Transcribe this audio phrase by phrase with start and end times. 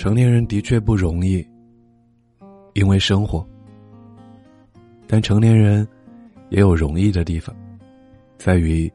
[0.00, 1.46] 成年人的确不容易，
[2.72, 3.46] 因为生活。
[5.06, 5.86] 但成年人
[6.48, 7.54] 也有容易的地方，
[8.38, 8.90] 在于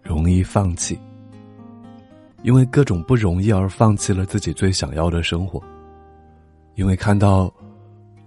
[0.00, 0.96] 容易放弃。
[2.44, 5.60] 因为各种不容易而放弃了自己最想要的生活，
[6.76, 7.52] 因为看到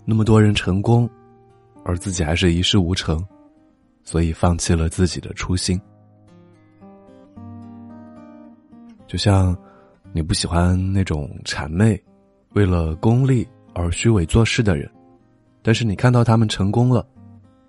[0.04, 1.10] 那么多人成功，
[1.86, 3.26] 而自己还是一事无成，
[4.04, 5.80] 所以放弃了自己的初心。
[9.08, 9.58] 就像。
[10.14, 12.02] 你不喜欢那种谄媚、
[12.50, 14.92] 为了功利而虚伪做事的人，
[15.62, 17.06] 但是你看到他们成功了，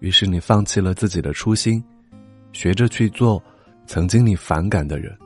[0.01, 1.83] 于是你放弃了自己的初心，
[2.53, 3.41] 学着去做
[3.87, 5.17] 曾经你反感的人，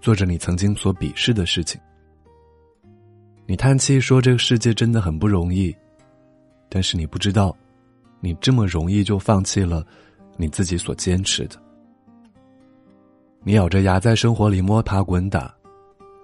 [0.00, 1.80] 做着你曾经所鄙视的事情。
[3.46, 5.74] 你叹气说这个世界真的很不容易，
[6.68, 7.56] 但是你不知道，
[8.20, 9.86] 你这么容易就放弃了
[10.36, 11.56] 你自己所坚持的。
[13.44, 15.54] 你咬着牙在生活里摸爬滚打。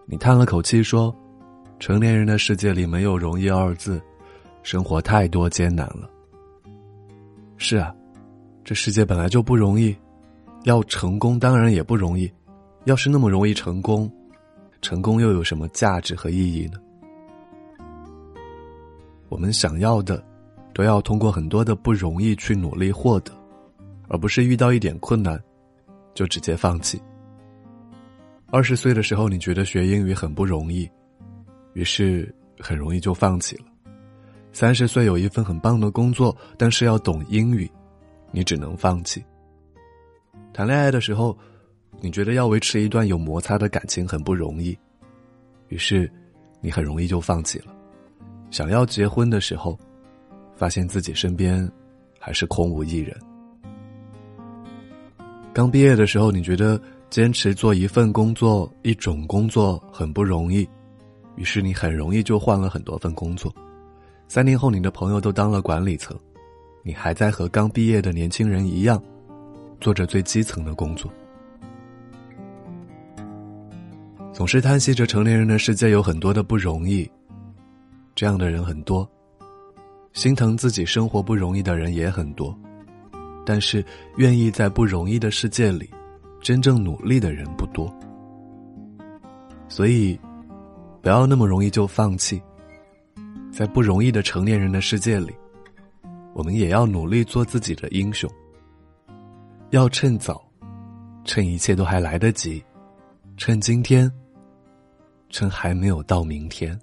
[0.06, 1.14] 你叹了口气说
[1.80, 4.00] ：“成年人的世界里没有容易二字，
[4.62, 6.10] 生活太多艰难了。”
[7.56, 7.94] 是啊，
[8.62, 9.96] 这世界本来就不容易，
[10.64, 12.30] 要成功当然也不容易。
[12.84, 14.10] 要是那么容易成功，
[14.82, 16.78] 成功又有什么价值和意义呢？
[19.30, 20.22] 我们想要的，
[20.74, 23.32] 都要通过很多的不容易去努力获得，
[24.06, 25.42] 而不是遇到一点困难，
[26.12, 27.00] 就直接放弃。
[28.54, 30.88] 二十岁的时候，你觉得学英语很不容易，
[31.72, 33.64] 于是很容易就放弃了。
[34.52, 37.68] 三十岁有一份很棒的工作，但是要懂英语，
[38.30, 39.20] 你只能放弃。
[40.52, 41.36] 谈恋爱的时候，
[42.00, 44.78] 你觉得要维持一段有摩擦的感情很不容易，
[45.66, 46.08] 于是
[46.60, 47.74] 你很容易就放弃了。
[48.52, 49.76] 想要结婚的时候，
[50.54, 51.68] 发现自己身边
[52.20, 53.20] 还是空无一人。
[55.52, 56.80] 刚毕业的时候，你觉得。
[57.14, 60.68] 坚持做一份工作、一种工作很不容易，
[61.36, 63.54] 于是你很容易就换了很多份工作。
[64.26, 66.18] 三年后，你的朋友都当了管理层，
[66.82, 69.00] 你还在和刚毕业的年轻人一样，
[69.80, 71.08] 做着最基层的工作。
[74.32, 77.08] 总是叹息着成年人的世界有很多的不容易，
[78.16, 79.08] 这样的人很多，
[80.14, 82.52] 心疼自己生活不容易的人也很多，
[83.46, 83.84] 但是
[84.16, 85.88] 愿意在不容易的世界里。
[86.44, 87.90] 真正努力的人不多，
[89.66, 90.20] 所以
[91.00, 92.40] 不要那么容易就放弃。
[93.50, 95.34] 在不容易的成年人的世界里，
[96.34, 98.30] 我们也要努力做自己的英雄。
[99.70, 100.46] 要趁早，
[101.24, 102.62] 趁一切都还来得及，
[103.38, 104.12] 趁今天，
[105.30, 106.78] 趁还没有到明天。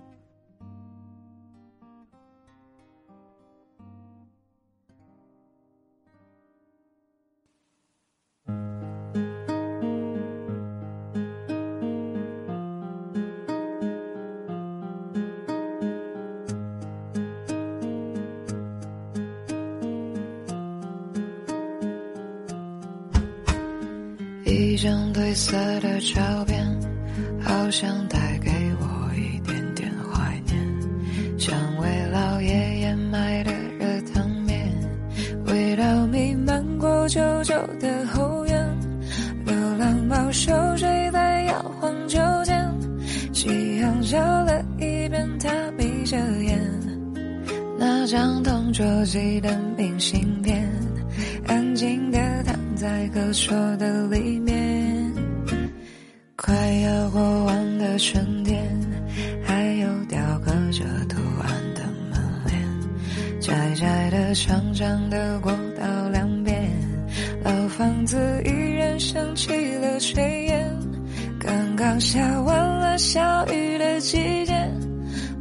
[24.61, 26.63] 一张褪色的照片，
[27.41, 31.39] 好像带给我一点点怀念。
[31.39, 34.71] 像为老爷爷买的热汤面，
[35.47, 38.77] 味道弥漫过旧旧的后院。
[39.47, 42.71] 流浪猫熟睡在摇晃秋千，
[43.33, 46.61] 夕阳照了一遍，他闭着眼。
[47.79, 50.69] 那张同桌寄的明信片，
[51.47, 55.13] 安静的躺在歌手的里面。
[56.35, 58.59] 快要过完的春天，
[59.45, 66.71] 还有雕刻着图案的门帘，窄窄的、长长的过道两边，
[67.43, 70.67] 老房子依然升起了炊烟。
[71.39, 74.53] 刚刚下完了小雨的季节，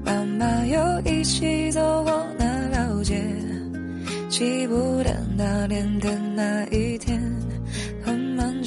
[0.04, 3.18] 爸妈又一起走过那条街，
[4.28, 6.99] 记不得那年的那一，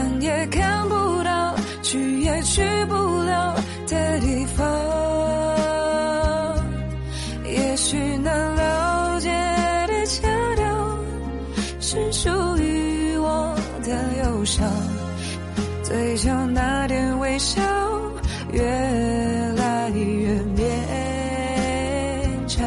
[0.00, 3.54] 看也看不到，去也去不了
[3.86, 4.66] 的地方。
[7.44, 9.28] 也许能了解
[9.88, 10.26] 的桥
[10.56, 10.64] 流，
[11.80, 13.90] 是属于我的
[14.24, 14.66] 忧伤。
[15.82, 17.60] 嘴角那点微笑，
[18.52, 20.64] 越来越勉
[22.46, 22.66] 强。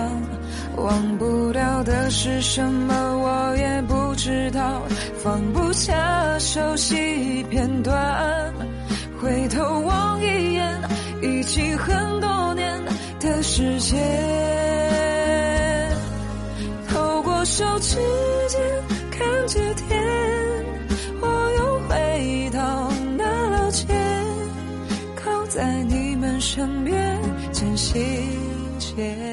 [0.77, 4.02] 忘不掉的是什么，我也不。
[4.23, 4.81] 知道。
[5.21, 8.53] 放不下熟悉片段，
[9.19, 10.81] 回头望一眼，
[11.21, 12.81] 已经很多年
[13.19, 13.99] 的时间。
[16.87, 17.97] 透过手指
[18.47, 18.61] 间
[19.11, 20.01] 看着天，
[21.19, 21.27] 我
[21.57, 23.93] 又回到那老街，
[25.17, 27.19] 靠在你们身边，
[27.51, 27.99] 渐行
[28.79, 29.32] 渐。